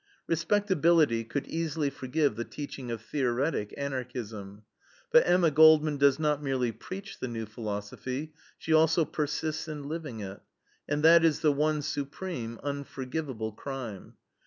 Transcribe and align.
Respectability 0.25 1.23
could 1.23 1.45
easily 1.45 1.91
forgive 1.91 2.35
the 2.35 2.43
teaching 2.43 2.89
of 2.89 3.03
theoretic 3.03 3.71
Anarchism; 3.77 4.63
but 5.11 5.21
Emma 5.27 5.51
Goldman 5.51 5.97
does 5.97 6.17
not 6.17 6.41
merely 6.41 6.71
preach 6.71 7.19
the 7.19 7.27
new 7.27 7.45
philosophy; 7.45 8.33
she 8.57 8.73
also 8.73 9.05
persists 9.05 9.67
in 9.67 9.83
living 9.87 10.21
it, 10.21 10.41
and 10.89 11.03
that 11.03 11.23
is 11.23 11.41
the 11.41 11.51
one 11.53 11.83
supreme, 11.83 12.59
unforgivable 12.63 13.51
crime. 13.51 14.15